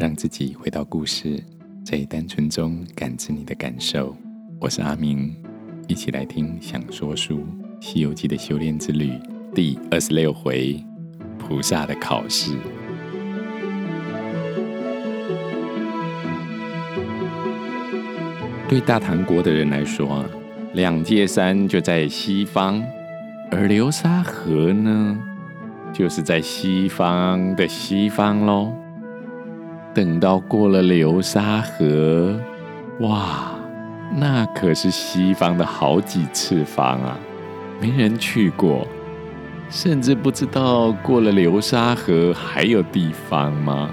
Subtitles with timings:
[0.00, 1.38] 让自己回到故事，
[1.84, 4.16] 在单纯中感知你的感受。
[4.58, 5.36] 我是阿明，
[5.88, 7.36] 一起来听《想说书》
[7.82, 9.12] 《西游记》的修炼之旅
[9.54, 10.82] 第二十六回：
[11.38, 12.52] 菩萨的考试。
[18.70, 20.24] 对大唐国的人来说，
[20.72, 22.82] 两界山就在西方，
[23.50, 25.18] 而流沙河呢，
[25.92, 28.72] 就是在西方的西方喽。
[29.92, 32.38] 等到过了流沙河，
[33.00, 33.52] 哇，
[34.16, 37.18] 那可是西方的好几次方啊！
[37.80, 38.86] 没人去过，
[39.68, 43.90] 甚至不知道过了流沙河还有地方吗？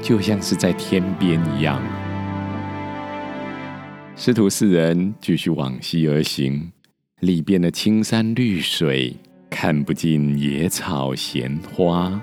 [0.00, 1.82] 就像是在天边一样。
[4.16, 6.72] 师徒四人继续往西而行，
[7.20, 9.14] 里边的青山绿水，
[9.50, 12.18] 看不尽野草闲花，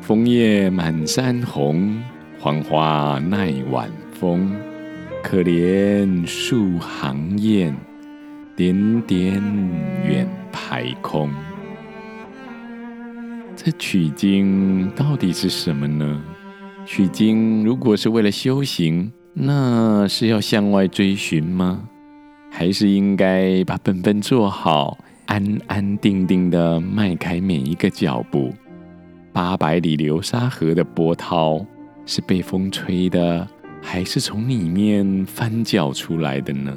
[0.00, 2.02] 枫叶满山红，
[2.42, 4.52] 黄花耐晚风。
[5.22, 7.72] 可怜树行雁，
[8.56, 9.40] 点点
[10.04, 11.30] 远排空。
[13.54, 16.20] 这取经到底是什么呢？
[16.84, 21.84] 取经如果是为了修行，那是要向外追寻吗？
[22.50, 28.52] 还是应该把本分做好，安安定定地迈开每一个脚步？
[29.32, 31.64] 八百里流沙河的波涛
[32.06, 33.48] 是被风吹的，
[33.80, 36.76] 还是从里面翻搅出来的呢？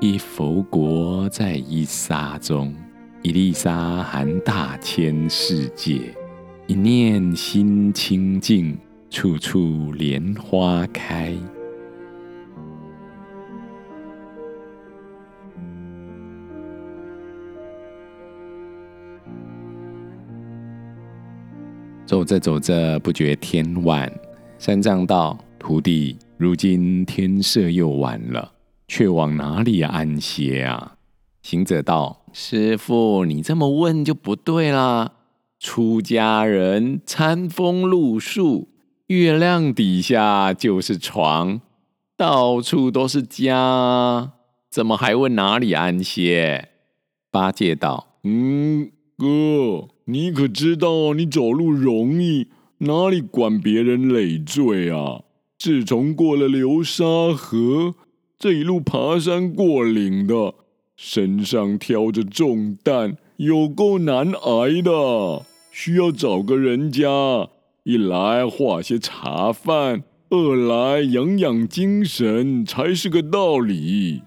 [0.00, 2.74] 一佛国在一沙中，
[3.22, 6.14] 一粒沙含大千世界，
[6.66, 8.78] 一念心清净。
[9.10, 11.32] 处处莲花开。
[22.06, 24.12] 走着走着，不觉天晚。
[24.58, 28.52] 三藏道：“徒弟，如今天色又晚了，
[28.86, 30.96] 却往哪里安歇啊？”
[31.42, 35.12] 行者道：“师父，你这么问就不对啦。
[35.58, 38.68] 出家人餐风露宿。”
[39.08, 41.60] 月亮底下就是床，
[42.16, 44.32] 到处都是家，
[44.70, 46.70] 怎么还问哪里安歇？
[47.30, 52.48] 八戒道：“嗯，哥，你可知道你走路容易，
[52.78, 55.22] 哪里管别人累赘啊？
[55.58, 57.94] 自从过了流沙河，
[58.38, 60.54] 这一路爬山过岭的，
[60.94, 67.48] 身上挑着重担，有够难挨的，需要找个人家。”
[67.84, 74.22] 一来化些茶饭，二来养养精神，才是个道理。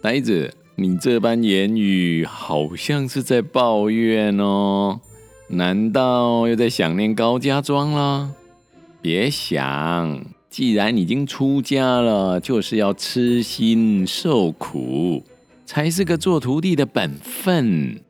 [0.00, 5.00] 呆子，你这般言语，好像是在抱怨哦？
[5.48, 8.32] 难道又在想念高家庄了？
[9.00, 15.22] 别想，既然已经出家了，就是要吃心受苦，
[15.64, 18.00] 才是个做徒弟的本分。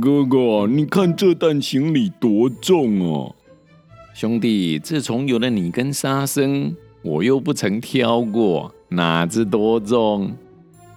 [0.00, 3.34] 哥哥，你看这担行李多重哦！
[4.14, 10.32] 兄弟，自从有了你跟沙僧，我又不曾挑过，哪知多重？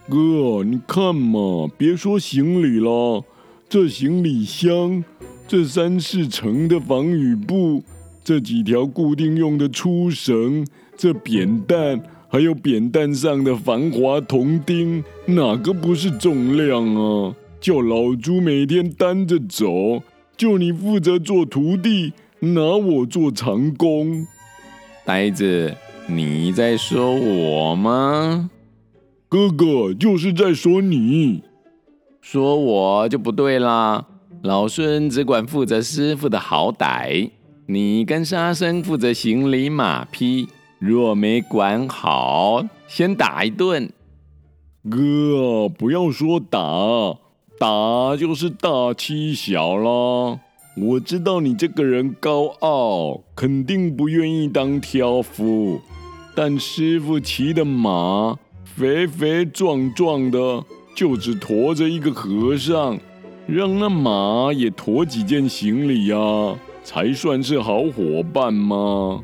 [0.09, 3.23] 哥，你看嘛，别说行李了，
[3.69, 5.03] 这行李箱，
[5.47, 7.83] 这三四层的防雨布，
[8.23, 17.35] 这几条固定用的粗绳，这扁担，还有扁担上的防滑铜钉，哪个不是重量啊？
[17.61, 20.03] 叫老朱每天担着走，
[20.35, 22.13] 就你负责做徒弟。
[22.45, 24.27] 拿我做长工，
[25.05, 25.73] 呆子，
[26.07, 28.49] 你在说我吗？
[29.33, 31.41] 哥哥就是在说你，
[32.21, 34.05] 说我就不对啦。
[34.43, 37.31] 老孙只管负责师傅的好歹，
[37.65, 43.91] 你跟沙僧负责行李马匹，若没管好，先打一顿。
[44.87, 46.59] 哥，不要说打，
[47.57, 50.39] 打就是大欺小啦。
[50.77, 55.81] 我知道你这个人高傲，肯定不愿意当挑夫。
[56.35, 58.37] 但师傅骑的马
[58.75, 60.63] 肥肥壮壮的，
[60.95, 62.97] 就只驮着一个和尚，
[63.45, 66.17] 让那马也驮几件行李呀，
[66.83, 69.21] 才算是好伙伴吗？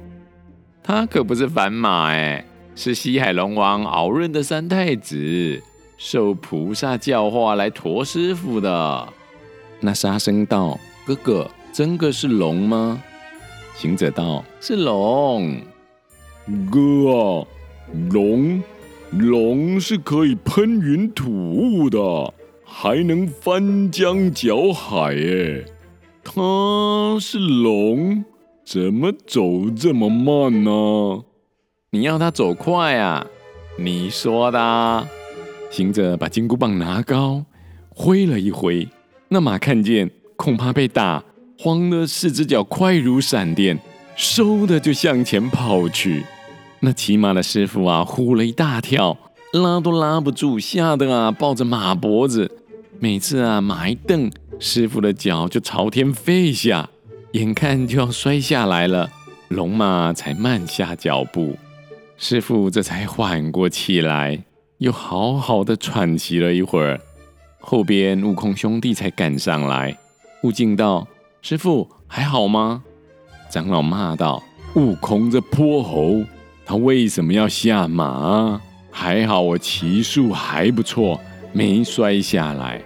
[0.83, 5.61] 他可不是凡马哎，是西海龙王敖润的三太子，
[5.97, 9.07] 受菩萨教化来驮师傅的。
[9.79, 10.79] 那沙僧道。
[11.05, 13.01] 哥哥，真的是龙吗？
[13.75, 15.59] 行者道：“是龙。”
[16.69, 16.79] 哥
[17.11, 17.47] 啊，
[18.11, 18.61] 龙，
[19.11, 21.99] 龙是可以喷云吐雾的，
[22.63, 25.15] 还能翻江搅海。
[25.15, 25.63] 哎，
[26.23, 28.23] 他是龙，
[28.63, 31.23] 怎么走这么慢呢？
[31.89, 33.25] 你要他走快啊？
[33.77, 35.07] 你说的。
[35.71, 37.43] 行者把金箍棒拿高，
[37.89, 38.87] 挥了一挥，
[39.27, 41.23] 那马看见，恐怕被打，
[41.57, 43.79] 慌得四只脚快如闪电，
[44.15, 46.23] 嗖的就向前跑去。
[46.81, 49.17] 那骑马的师傅啊，呼了一大跳，
[49.53, 52.49] 拉都拉不住，吓得啊，抱着马脖子。
[52.99, 56.89] 每次啊，马一蹬，师傅的脚就朝天飞下，
[57.33, 59.09] 眼看就要摔下来了，
[59.49, 61.57] 龙马才慢下脚步。
[62.17, 64.43] 师傅这才缓过气来，
[64.77, 66.99] 又好好的喘息了一会儿。
[67.59, 69.97] 后边悟空兄弟才赶上来。
[70.43, 71.05] 悟净道
[71.41, 72.83] ：“师傅还好吗？”
[73.51, 74.41] 长老骂道
[74.75, 76.23] ：“悟空这泼猴！”
[76.69, 78.61] 他为什么要下马？
[78.91, 81.19] 还好我骑术还不错，
[81.51, 82.79] 没摔下来。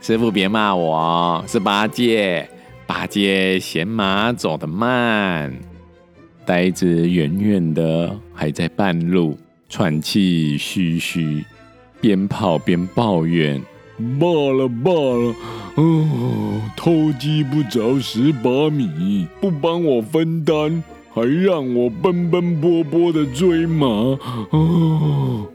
[0.00, 2.48] 师傅别骂我，是八戒，
[2.86, 5.52] 八戒嫌马走得慢。
[6.44, 9.36] 呆子远远的还在半路
[9.68, 11.44] 喘气吁吁，
[12.00, 13.60] 边跑边抱怨
[14.20, 15.34] ：“罢了罢了，
[15.74, 20.80] 哦，偷鸡不着蚀把米，不帮我分担。”
[21.16, 23.86] 还让我奔奔波波的追马
[24.50, 25.50] 哦！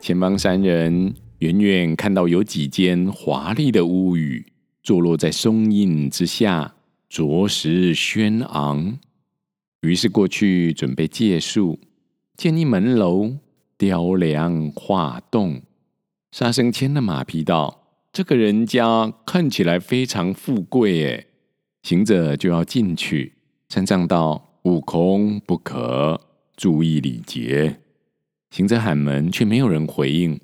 [0.00, 4.44] 前方三人远远看到有几间华丽的屋宇
[4.82, 6.74] 坐落在松荫之下，
[7.08, 8.98] 着实轩昂。
[9.82, 11.78] 于是过去准备借宿，
[12.36, 13.36] 见一门楼。
[13.80, 15.62] 雕梁画栋，
[16.30, 21.26] 沙僧牵了马匹道：“这个人家看起来非常富贵。”哎，
[21.82, 23.36] 行者就要进去。
[23.70, 26.20] 三藏道：“悟空不可，
[26.58, 27.80] 注意礼节。”
[28.52, 30.38] 行者喊门，却没有人回应。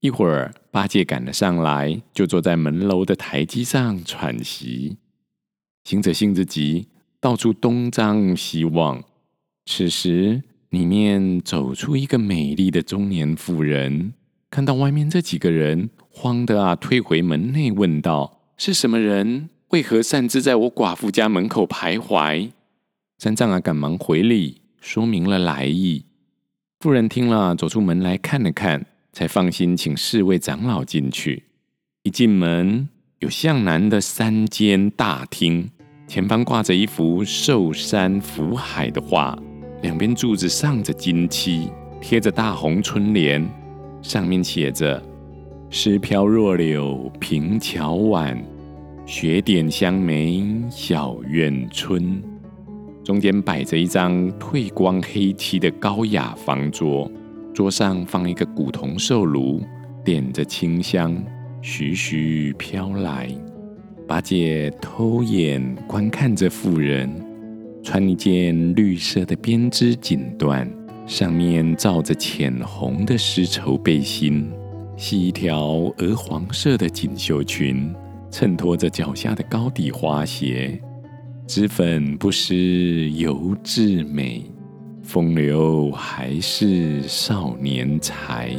[0.00, 4.98] 一会儿，八戒赶了上来，就坐在门楼的台基上喘息。
[5.84, 6.88] 行者性子急，
[7.18, 9.02] 到处东张西望。
[9.64, 10.42] 此时，
[10.74, 14.12] 里面走出一个美丽的中年妇人，
[14.50, 19.48] 看到外面这几个人，慌得啊，退回门内问道：“是什么人？
[19.68, 22.50] 为何擅自在我寡妇家门口徘徊？”
[23.18, 26.04] 三藏啊，赶忙回礼，说明了来意。
[26.80, 31.44] 妇人听了，走出门来看了看，才放心，请四位长老进去。
[32.02, 32.88] 一进门，
[33.20, 35.70] 有向南的三间大厅，
[36.06, 39.38] 前方挂着一幅寿山福海的画。
[39.84, 41.68] 两边柱子上着金漆，
[42.00, 43.46] 贴着大红春联，
[44.00, 45.00] 上面写着
[45.68, 48.42] “诗飘若柳平桥晚，
[49.04, 52.18] 雪点香梅小院春”。
[53.04, 57.10] 中间摆着一张褪光黑漆的高雅方桌，
[57.52, 59.60] 桌上放一个古铜寿炉，
[60.02, 61.14] 点着清香，
[61.60, 63.28] 徐徐飘来。
[64.08, 67.33] 八戒偷眼观看着妇人。
[67.84, 70.66] 穿一件绿色的编织锦缎，
[71.06, 74.50] 上面罩着浅红的丝绸背心，
[74.96, 77.94] 系一条鹅黄色的锦绣裙，
[78.30, 80.80] 衬托着脚下的高底花鞋。
[81.46, 84.42] 脂粉不施犹自美，
[85.02, 88.50] 风流还是少年才。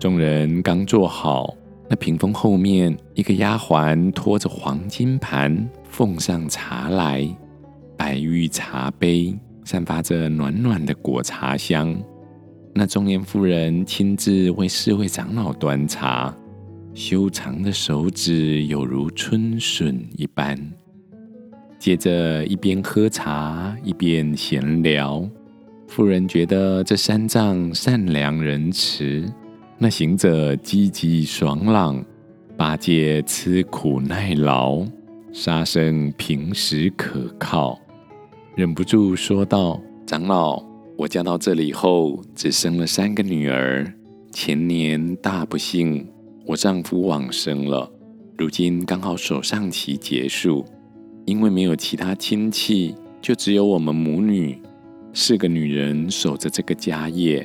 [0.00, 1.54] 众人刚坐好，
[1.90, 7.28] 那屏风后面，一个丫鬟拖着黄金盘，奉上茶来。
[7.96, 11.96] 白玉茶杯散发着暖暖的果茶香，
[12.74, 16.36] 那中年妇人亲自为四位长老端茶，
[16.92, 20.58] 修长的手指有如春笋一般。
[21.78, 25.28] 接着一边喝茶一边闲聊，
[25.86, 29.24] 妇人觉得这三藏善良仁慈，
[29.78, 32.04] 那行者积极爽朗，
[32.56, 34.84] 八戒吃苦耐劳，
[35.32, 37.78] 沙僧平实可靠。
[38.56, 40.64] 忍不住说道：“长老，
[40.96, 43.92] 我嫁到这里后，只生了三个女儿。
[44.30, 46.06] 前年大不幸，
[46.46, 47.90] 我丈夫往生了。
[48.38, 50.64] 如今刚好守丧期结束，
[51.24, 54.56] 因为没有其他亲戚，就只有我们母女
[55.12, 57.44] 四个女人守着这个家业。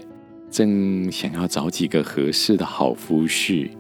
[0.52, 3.72] 正想要找几个合适的好夫婿。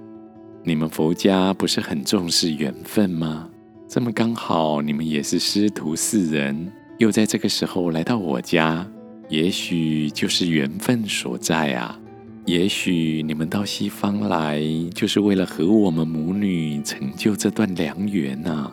[0.64, 3.48] 你们佛家不是很重视缘分吗？
[3.88, 8.86] 这么刚好，你们也是师徒四人。”又在这个时候来到我家，
[9.30, 11.98] 也许就是缘分所在啊！
[12.46, 14.62] 也许你们到西方来，
[14.94, 18.70] 就是为了和我们母女成就这段良缘啊！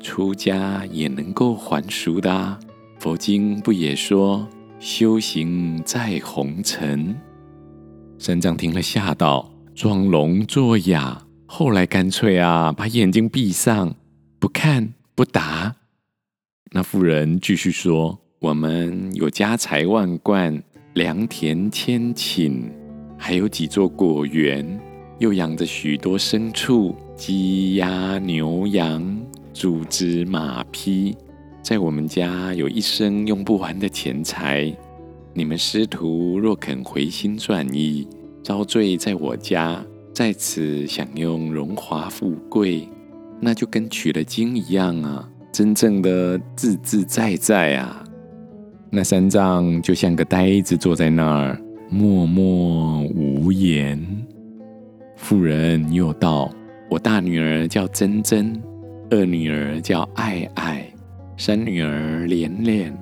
[0.00, 2.58] 出家也能够还俗的啊，
[2.98, 4.48] 佛经不也说
[4.80, 7.16] 修行在红尘？
[8.18, 11.22] 三藏听了，吓到，装聋作哑。
[11.46, 13.94] 后来干脆啊，把眼睛闭上，
[14.40, 15.76] 不看不答。
[16.72, 20.62] 那妇人继续说：“我们有家财万贯，
[20.94, 22.62] 良田千顷，
[23.18, 24.80] 还有几座果园，
[25.18, 29.20] 又养着许多牲畜，鸡鸭牛羊，
[29.52, 31.16] 猪只马匹，
[31.60, 34.72] 在我们家有一生用不完的钱财。
[35.34, 38.06] 你们师徒若肯回心转意，
[38.44, 42.86] 遭罪在我家。”在此享用荣华富贵，
[43.40, 45.26] 那就跟取了经一样啊！
[45.52, 48.04] 真正的自自在在啊！
[48.90, 54.00] 那三藏就像个呆子坐在那儿，默默无言。
[55.16, 56.50] 妇人又道
[56.90, 58.60] ：“我大女儿叫珍珍，
[59.10, 60.92] 二女儿叫爱爱，
[61.36, 62.96] 三女儿莲莲，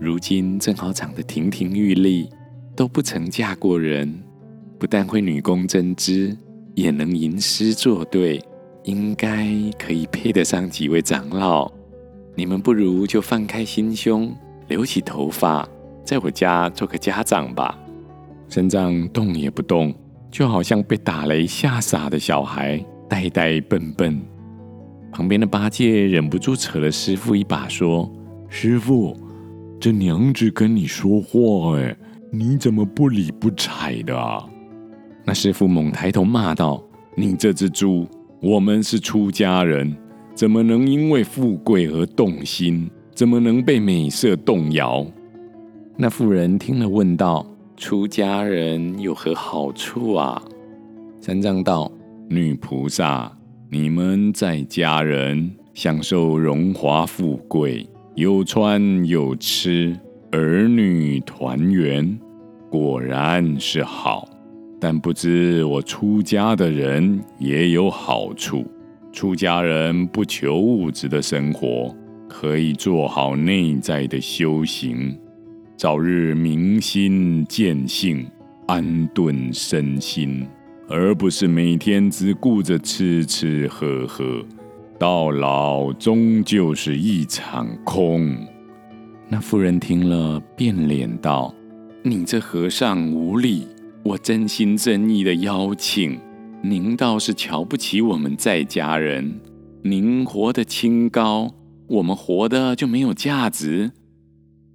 [0.00, 2.28] 如今正好长得亭亭玉立，
[2.74, 4.12] 都不曾嫁过人。”
[4.78, 6.36] 不但会女工针织，
[6.74, 8.42] 也能吟诗作对，
[8.84, 9.46] 应该
[9.78, 11.70] 可以配得上几位长老。
[12.34, 14.34] 你们不如就放开心胸，
[14.68, 15.68] 留起头发，
[16.04, 17.78] 在我家做个家长吧。
[18.48, 19.94] 三藏动也不动，
[20.30, 24.20] 就好像被打雷吓傻的小孩，呆呆笨笨。
[25.12, 28.10] 旁边的八戒忍不住扯了师父一把，说
[28.48, 29.16] ：“师父，
[29.78, 31.94] 这娘子跟你说话，哎，
[32.30, 34.48] 你怎么不理不睬的啊？”
[35.24, 36.82] 那师父猛抬头骂道
[37.14, 38.06] ：“你这只猪！
[38.42, 39.96] 我们是出家人，
[40.34, 42.90] 怎么能因为富贵而动心？
[43.14, 45.06] 怎么能被美色动摇？”
[45.96, 47.46] 那妇人听了问道
[47.76, 50.42] ：“出家人有何好处啊？”
[51.22, 51.88] 三藏道
[52.28, 53.30] ：“女菩萨，
[53.70, 59.96] 你们在家人享受荣华富贵，有穿有吃，
[60.32, 62.18] 儿女团圆，
[62.68, 64.28] 果然是好。”
[64.84, 68.66] 但不知我出家的人也有好处。
[69.12, 71.94] 出家人不求物质的生活，
[72.28, 75.16] 可以做好内在的修行，
[75.76, 78.26] 早日明心见性，
[78.66, 80.44] 安顿身心，
[80.88, 84.44] 而不是每天只顾着吃吃喝喝，
[84.98, 88.36] 到老终究是一场空。
[89.28, 91.54] 那妇人听了，变脸道
[92.02, 93.68] ：“你这和尚无礼。”
[94.04, 96.18] 我真心真意的邀请，
[96.60, 99.40] 您倒是瞧不起我们在家人。
[99.84, 101.54] 您活得清高，
[101.86, 103.92] 我们活得就没有价值。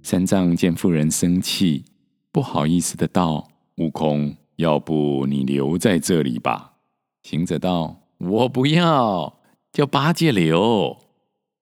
[0.02, 1.84] 三藏见妇人生气，
[2.32, 6.72] 不好意思的道：“悟空，要不你留在这里吧。”
[7.22, 10.96] 行者道：“我不要，叫八戒留。”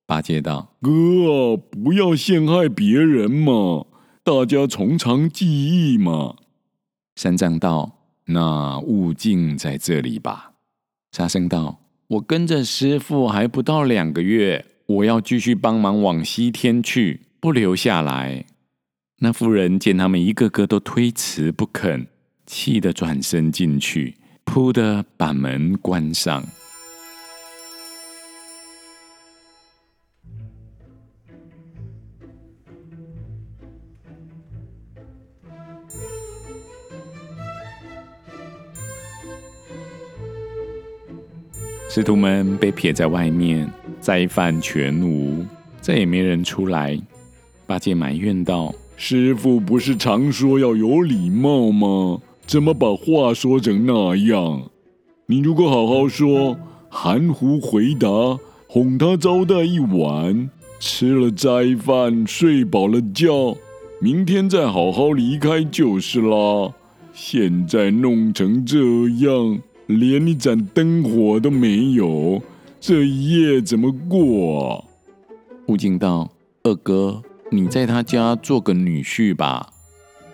[0.07, 3.87] 八戒道：“哥，不要陷害别人嘛，
[4.23, 6.37] 大家从长计议嘛。”
[7.17, 10.53] 三藏道：“那悟净在这里吧。”
[11.13, 18.45] 沙僧道：“我跟着师傅还不到两个月，我要继续帮忙往西天去，不留下来。”
[19.21, 22.07] 那妇人见他们一个个都推辞不肯，
[22.45, 26.45] 气得转身进去，扑的把门关上。
[41.97, 43.67] 师徒们被撇在外面，
[44.03, 45.43] 斋饭全无，
[45.81, 47.01] 再也没人出来。
[47.67, 52.21] 八戒埋怨道：“师父不是常说要有礼貌吗？
[52.47, 54.65] 怎么把话说成那样？
[55.25, 56.59] 你如果好好说，
[56.91, 58.07] 含糊回答，
[58.67, 63.57] 哄他招待一晚，吃了斋饭，睡饱了觉，
[64.01, 66.75] 明天再好好离开就是啦。
[67.15, 68.77] 现在弄成这
[69.25, 72.43] 样。”连一盏灯火都没有，
[72.81, 74.85] 这一夜怎么过啊？
[75.67, 76.31] 悟净道
[76.65, 79.69] ：“二哥，你在他家做个女婿吧。”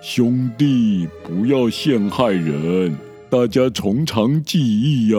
[0.00, 2.97] 兄弟，不要陷害人，
[3.30, 5.18] 大家从长计议呀。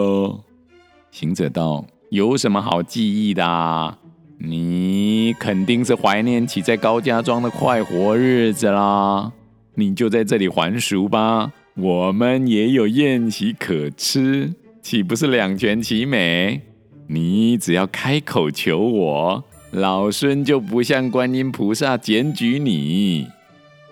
[1.10, 3.98] 行者道：“有什么好记忆的啊？
[4.38, 9.32] 你肯定是怀念起在高家庄的快活日子啦。
[9.76, 16.60] 你就在这里还俗吧。”我们也有宴席可吃，岂不是两全其美？
[17.08, 23.26] 你只要开口求我，老孙就不向观音菩萨检举你。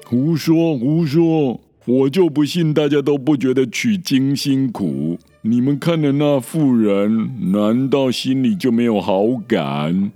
[0.06, 1.60] 胡说胡说！
[1.84, 5.18] 我就不信大家都不觉得取经辛苦。
[5.40, 10.12] 你们看的那妇人，难道心里就没有好感？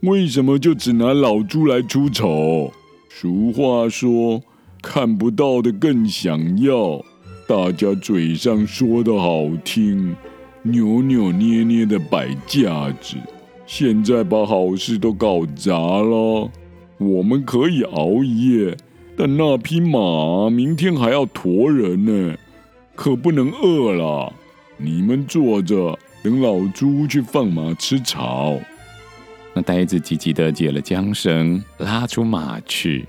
[0.00, 2.70] 为什么就只拿老猪来出丑？
[3.08, 4.42] 俗话说。
[4.82, 7.04] 看不到的更想要，
[7.46, 10.14] 大家嘴上说的好听，
[10.62, 13.16] 扭扭捏捏的摆架子，
[13.66, 16.50] 现在把好事都搞砸了。
[16.98, 18.76] 我们可以熬夜，
[19.16, 22.36] 但那匹马明天还要驮人呢，
[22.94, 24.32] 可不能饿了。
[24.76, 28.54] 你们坐着，等老猪去放马吃草。
[29.54, 33.06] 那呆子急急的解了缰绳，拉出马去。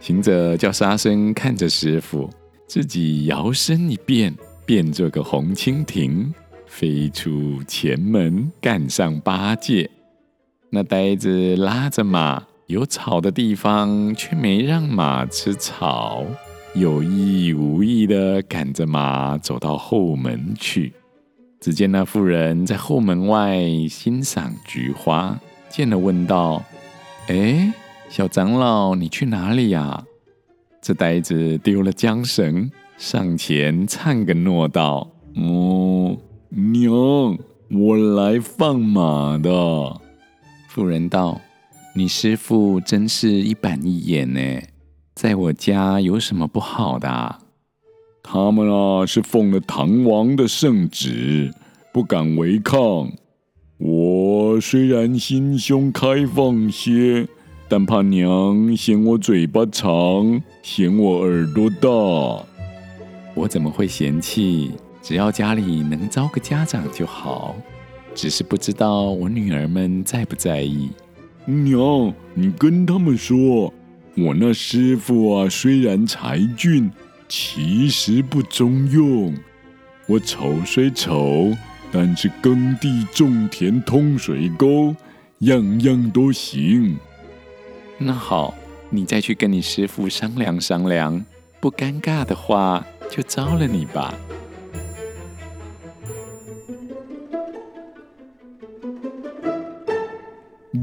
[0.00, 2.30] 行者叫沙僧看着师傅，
[2.66, 6.32] 自己摇身一变，变做个红蜻蜓，
[6.66, 9.90] 飞出前门，赶上八戒。
[10.70, 16.24] 那呆子拉着马，有草的地方却没让马吃草，
[16.74, 20.92] 有意无意地赶着马走到后门去。
[21.60, 25.36] 只见那妇人在后门外欣赏菊花，
[25.68, 26.62] 见了问道
[27.28, 27.72] ：“哎，
[28.08, 30.04] 小长老，你去哪里呀？”
[30.80, 36.16] 这呆子丢了缰绳，上前忏个诺道：“哦，
[36.48, 37.38] 娘，
[37.70, 40.00] 我来放马的。”
[40.68, 41.40] 妇人道
[41.94, 44.40] ：“你师父真是一板一眼呢，
[45.14, 47.40] 在我家有什么不好的啊？”
[48.22, 51.52] 他们啊，是奉了唐王的圣旨，
[51.92, 53.10] 不敢违抗。
[53.78, 57.26] 我虽然心胸开放些，
[57.68, 61.88] 但怕娘嫌我嘴巴长，嫌我耳朵大。
[63.34, 64.72] 我怎么会嫌弃？
[65.02, 67.54] 只要家里能招个家长就好。
[68.14, 70.88] 只是不知道我女儿们在不在意。
[71.44, 73.72] 娘，你跟他们说，
[74.16, 76.90] 我那师傅啊，虽然才俊。
[77.28, 79.34] 其实不中用，
[80.06, 81.54] 我丑虽丑，
[81.92, 84.96] 但是耕地种田通水沟，
[85.40, 86.96] 样样都行。
[88.00, 88.54] 那好，
[88.90, 91.26] 你再去跟你师傅商量商量，
[91.60, 94.14] 不尴尬的话，就招了你吧。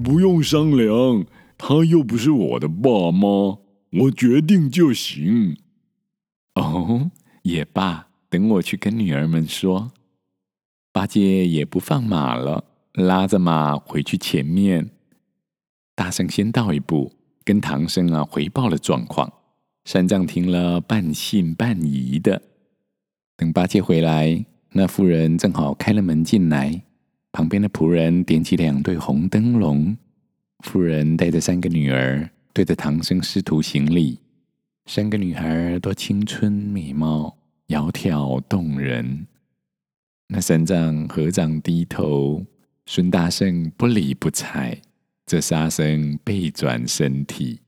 [0.04, 1.26] 不用商量，
[1.58, 3.60] 他又不是我的爸妈，
[3.92, 5.58] 我决定就行。
[6.56, 7.10] 哦，
[7.44, 9.94] 也罢，等我去跟女儿们说。
[10.92, 14.90] 八戒也不放马了，拉着马回去前面。
[15.98, 17.14] 大圣先到一步，
[17.46, 19.32] 跟唐僧啊回报了状况。
[19.86, 22.42] 三藏听了，半信半疑的。
[23.38, 26.82] 等八戒回来，那妇人正好开了门进来，
[27.32, 29.96] 旁边的仆人点起两对红灯笼。
[30.64, 34.20] 妇人带着三个女儿，对着唐僧师徒行礼。
[34.88, 39.28] 三个女孩多青春美貌，窈窕动人。
[40.30, 42.44] 那三藏合掌低头，
[42.88, 44.82] 孙大圣不理不睬。
[45.26, 47.62] 这沙僧背转身体，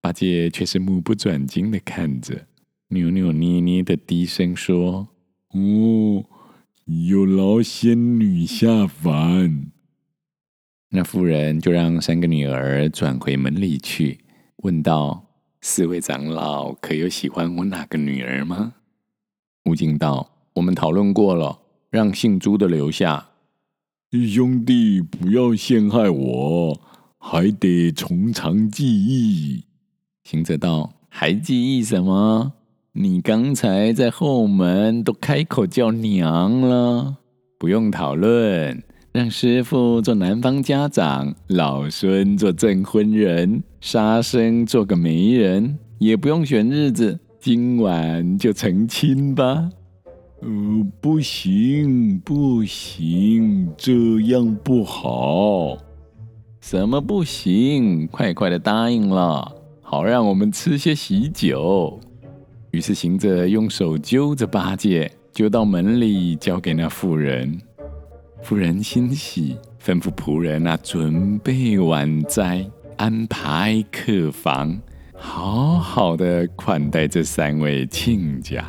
[0.00, 2.46] 八戒却是目不转睛的看着，
[2.88, 5.08] 扭扭捏捏的低声说
[5.52, 6.24] ：“哦，
[6.86, 9.70] 有劳仙女下凡。”
[10.90, 14.20] 那妇人就让三个女儿转回门里去，
[14.62, 15.26] 问道。
[15.60, 18.74] 四位长老可有喜欢我哪个女儿吗？
[19.64, 23.30] 悟净道：“我们讨论过了，让姓朱的留下。
[24.32, 26.80] 兄弟不要陷害我，
[27.26, 29.64] 还得从长计议。”
[30.28, 32.52] 行者道：“还计议什么？
[32.92, 37.16] 你刚才在后门都开口叫娘了，
[37.58, 49.70] 不用讨论。”让师傅做男方家长，老孙做证婚人，沙僧做个媒人，也不用选日子，今晚就成亲吧。
[50.40, 50.48] 呃，
[51.00, 55.78] 不行，不行，这样不好。
[56.66, 58.06] 什么不行？
[58.06, 62.00] 快快的答应了，好让我们吃些喜酒。
[62.70, 67.60] 于是行者用手揪着八戒，就到门里交给那妇人。
[68.42, 72.64] 妇人欣喜，吩咐仆人啊，准备晚斋，
[72.96, 74.80] 安排客房，
[75.14, 78.64] 好好的款待这三位亲家。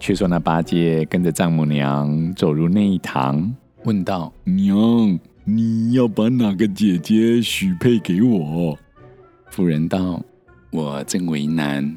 [0.00, 8.78] 却说那八戒跟着丈母娘走入内堂，问道：“娘。”你要把哪个姐姐许配给我？
[9.50, 10.22] 妇人道
[10.70, 11.96] ：“我正为难，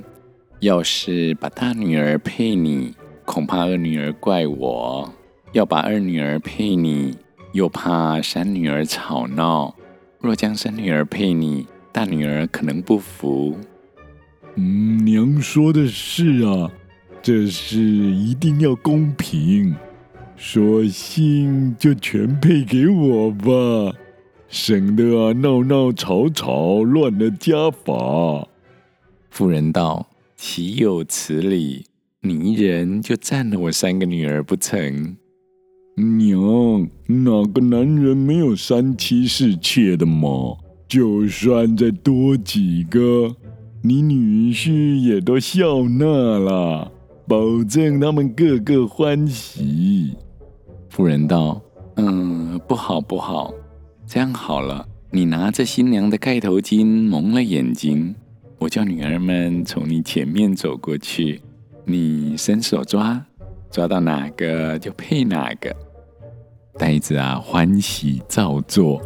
[0.60, 2.94] 要是把大女儿配你，
[3.26, 5.08] 恐怕二女儿怪我；
[5.52, 7.16] 要把二女儿配你，
[7.52, 9.76] 又怕三女儿吵闹。
[10.20, 13.56] 若将三女儿配你，大女儿可能不服。”
[14.56, 16.72] 嗯，娘说的是啊，
[17.24, 19.74] 这事一定要公平。
[20.36, 23.96] 索性就全配给我吧，
[24.50, 28.46] 省得啊闹闹吵吵乱了家法。
[29.30, 31.86] 妇人道：“岂有此理！
[32.20, 35.16] 你一人就占了我三个女儿不成？
[35.96, 40.58] 娘，哪个男人没有三妻四妾的嘛？
[40.90, 43.34] 就算再多几个，
[43.82, 46.06] 你女婿也都笑纳
[46.38, 46.92] 了。”
[47.28, 50.16] 保证他们个个欢喜。
[50.90, 51.62] 妇人道
[51.96, 53.54] ：“嗯，不好不好，
[54.06, 58.14] 这样好了，你拿着新娘的盖头巾蒙了眼睛，
[58.60, 61.42] 我叫女儿们从你前面走过去，
[61.86, 63.26] 你伸手抓，
[63.72, 65.74] 抓到哪个就配哪个。”
[66.78, 69.02] 呆子啊，欢喜照做。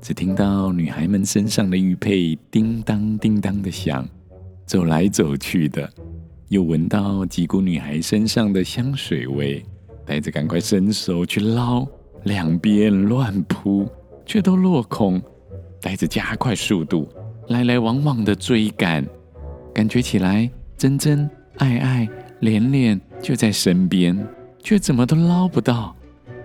[0.00, 4.06] 只听到女孩们身上的玉佩叮当叮当的响，
[4.66, 5.90] 走来走去的。
[6.54, 9.60] 又闻到几股女孩身上的香水味，
[10.06, 11.84] 呆子赶快伸手去捞，
[12.22, 13.88] 两边乱扑，
[14.24, 15.20] 却都落空。
[15.80, 17.08] 呆子加快速度，
[17.48, 19.04] 来来往往的追赶，
[19.74, 24.16] 感觉起来真真爱爱恋恋就在身边，
[24.62, 25.96] 却怎么都捞不到。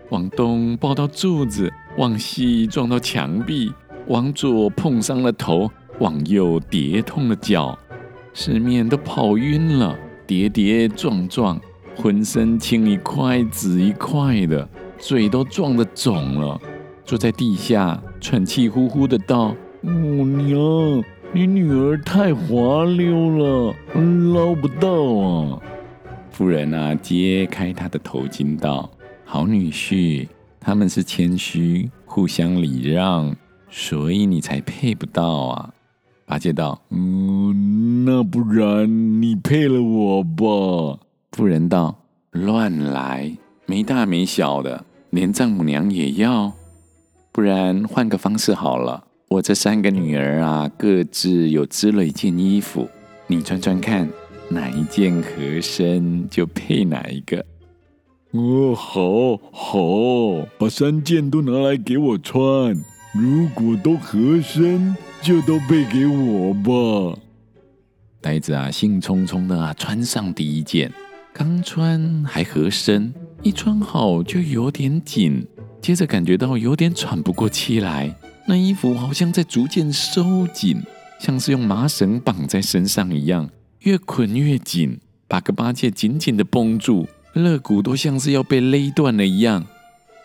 [0.09, 3.71] 往东抱到柱子，往西撞到墙壁，
[4.07, 5.69] 往左碰伤了头，
[5.99, 7.77] 往右跌痛了脚。
[8.33, 11.59] 四面都跑晕了，跌跌撞撞，
[11.95, 16.59] 浑身青一块紫一块的，嘴都撞得肿了，
[17.03, 23.75] 坐在地下喘气呼呼的道：“母娘，你女儿太滑溜了，
[24.33, 25.59] 捞不到啊！”
[26.31, 28.89] 夫人啊，揭开她的头巾道
[29.25, 30.27] ：“好女婿，
[30.59, 33.35] 他们是谦虚，互相礼让，
[33.69, 35.73] 所以你才配不到啊。”
[36.29, 40.99] 八戒道：“嗯，那不然你配了我吧？”
[41.33, 46.53] 妇人道：“乱来，没大没小的，连丈母娘也要？
[47.31, 52.87] 不然换个方式好了，我这三个女儿啊，各自有织了一件衣服，
[53.25, 54.07] 你穿穿看，
[54.49, 57.43] 哪一件合身就配哪一个。”
[58.33, 62.79] 哦，好，好，把三件都拿来给我穿，
[63.15, 64.95] 如果都合身。
[65.21, 67.19] 就都背给我吧。
[68.21, 70.91] 呆子啊，兴冲冲的啊，穿上第一件，
[71.33, 75.45] 刚穿还合身，一穿好就有点紧，
[75.81, 78.13] 接着感觉到有点喘不过气来，
[78.47, 80.81] 那衣服好像在逐渐收紧，
[81.19, 83.49] 像是用麻绳绑在身上一样，
[83.81, 89.65] 越捆越紧，把个八戒紧紧的绷住，肋骨都像是要被勒断了一样。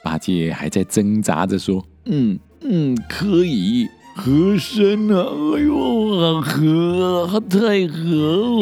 [0.02, 5.26] 八戒还在挣扎着说：“嗯嗯，可以。”合身啊！
[5.56, 8.04] 哎呦，合，太和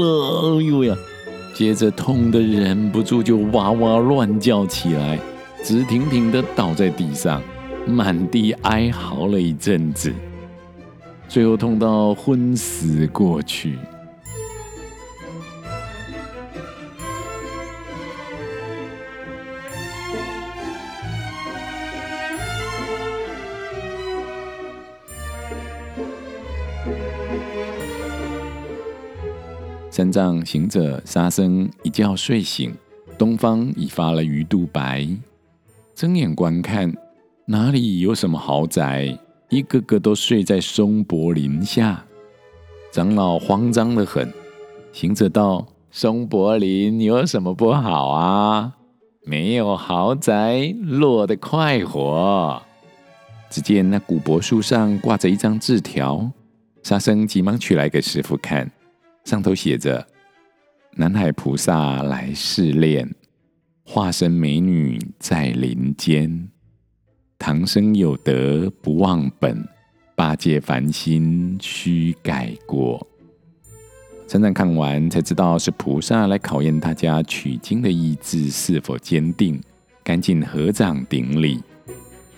[0.00, 0.58] 了！
[0.58, 0.96] 哎呦呀！
[1.54, 5.20] 接着痛的忍不住就哇哇乱叫起来，
[5.62, 7.42] 直挺挺的倒在地上，
[7.86, 10.10] 满地哀嚎了一阵子，
[11.28, 13.78] 最后痛到昏死过去。
[30.12, 32.74] 三藏行者沙僧一觉睡醒，
[33.16, 35.08] 东方已发了鱼肚白。
[35.94, 36.92] 睁眼观看，
[37.46, 39.18] 哪里有什么豪宅？
[39.48, 42.04] 一个个都睡在松柏林下。
[42.92, 44.30] 长老慌张的很。
[44.92, 48.74] 行者道：“松柏林有什么不好啊？
[49.24, 52.62] 没有豪宅，落得快活。”
[53.48, 56.30] 只见那古柏树上挂着一张字条，
[56.82, 58.70] 沙僧急忙取来给师傅看。
[59.24, 60.06] 上头写着
[60.96, 63.08] ：“南海菩萨来试炼，
[63.84, 66.48] 化身美女在林间。
[67.38, 69.66] 唐僧有德不忘本，
[70.14, 73.06] 八戒凡心须改过。”
[74.26, 79.60] 三藏看完才知道是菩萨来考验大家取经的意志是否坚定，
[80.02, 81.62] 赶紧合掌顶礼。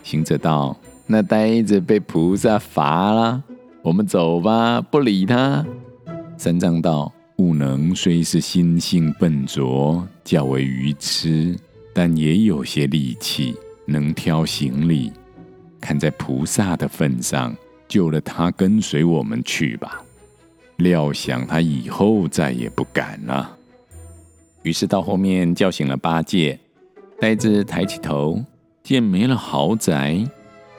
[0.02, 3.42] 行者道：“那呆子被菩萨罚了，
[3.82, 5.64] 我们走吧，不理他。”
[6.36, 11.56] 三藏道：“悟能虽是心性笨拙，较为愚痴，
[11.94, 13.54] 但也有些力气，
[13.86, 15.12] 能挑行李。
[15.80, 17.54] 看在菩萨的份上，
[17.88, 20.02] 救了他，跟随我们去吧。
[20.76, 23.56] 料想他以后再也不敢了。”
[24.62, 26.58] 于是到后面叫醒了八戒。
[27.20, 28.44] 呆子抬起头，
[28.82, 30.22] 见没了豪宅，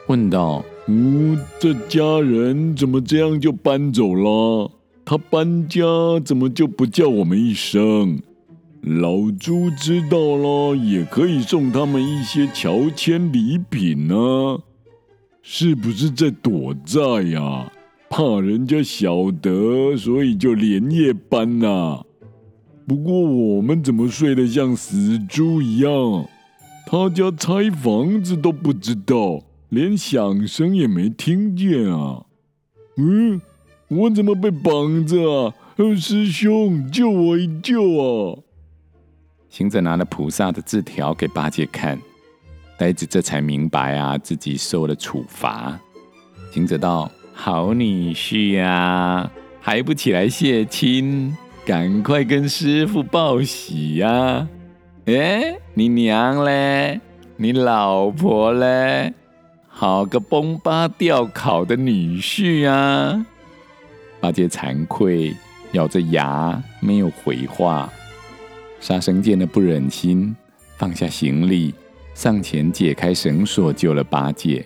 [0.07, 4.69] 问道：“嗯，这家人怎么这样就搬走了？”
[5.05, 5.81] 他搬家
[6.25, 8.19] 怎么就不叫我们一声？
[8.81, 14.15] 老猪知道了，也可以送他们一些乔迁礼品呢。
[15.43, 17.71] 是不是在躲债呀？
[18.09, 22.01] 怕人家晓得，所以就连夜搬呐。
[22.87, 26.25] 不过我们怎么睡得像死猪一样？
[26.87, 32.25] 他家拆房子都不知道，连响声也没听见啊！
[32.97, 33.41] 嗯，
[33.95, 35.53] 我怎么被绑着啊？
[35.97, 38.39] 师兄，救我一救啊！
[39.49, 41.97] 行者拿了菩萨的字条给八戒看，
[42.77, 45.79] 呆子这才明白啊，自己受了处罚。
[46.51, 49.29] 行者道：“好女婿呀，
[49.61, 51.35] 还不起来谢亲？
[51.65, 54.47] 赶快跟师傅报喜呀！”
[55.07, 56.99] 哎，你娘嘞？
[57.37, 59.13] 你老婆嘞？
[59.67, 63.25] 好个崩巴吊考的女婿啊！
[64.25, 65.35] 八戒惭愧，
[65.73, 67.87] 咬着牙没有回话。
[68.79, 70.35] 沙僧见了不忍心，
[70.77, 71.71] 放下行李，
[72.15, 74.65] 上前解开绳索，救了八戒。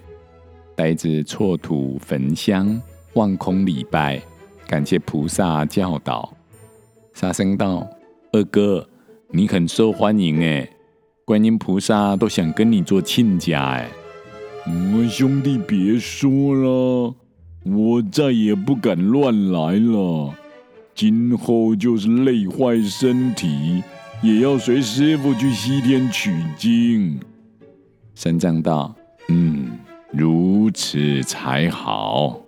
[0.78, 2.82] 呆子错土焚香，
[3.16, 4.22] 望空礼拜，
[4.66, 6.34] 感谢菩萨教导。
[7.14, 7.86] 沙僧道
[8.32, 8.88] ：“二哥。”
[9.28, 10.70] 你很受欢迎哎，
[11.26, 13.90] 观音菩萨都想跟你做亲家哎。
[14.68, 17.14] 嗯，兄弟别说了，
[17.64, 20.34] 我再也不敢乱来了。
[20.96, 23.84] 今后就是累坏身体，
[24.22, 27.20] 也要随师傅去西天取经。
[28.16, 28.94] 三藏道
[29.30, 29.78] ：“嗯，
[30.12, 32.42] 如此才好。”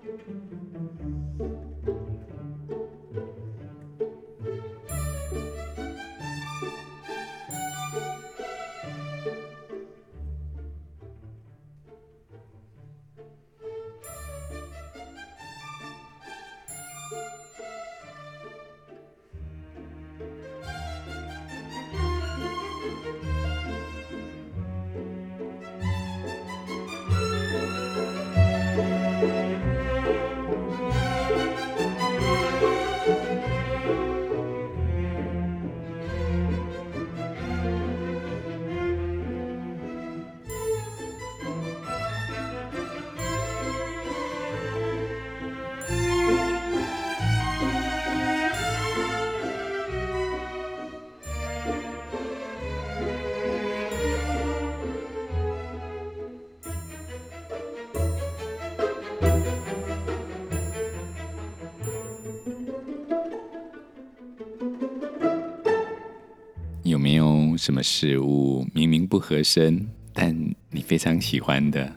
[67.01, 70.37] 没有什么事物明明不合身，但
[70.69, 71.91] 你非常喜欢的？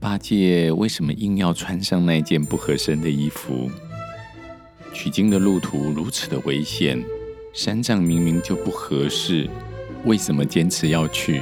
[0.00, 3.70] 八戒为什么硬要穿上那件不合身的衣服？
[4.92, 7.00] 取经的路途如此的危险，
[7.54, 9.48] 三藏明明就不合适，
[10.04, 11.40] 为什么坚持要去？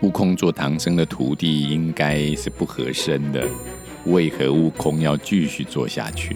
[0.00, 3.46] 悟空做唐僧的徒弟应该是不合身的，
[4.06, 6.34] 为何悟空要继续做下去？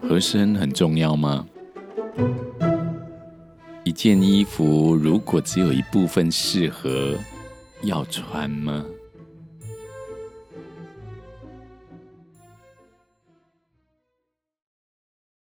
[0.00, 1.46] 合身很重要吗？
[3.94, 7.16] 一件衣服如果只有一部分适合，
[7.82, 8.84] 要穿吗？